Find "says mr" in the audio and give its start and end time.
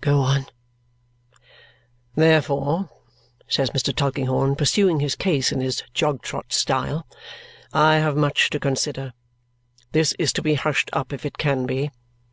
3.46-3.94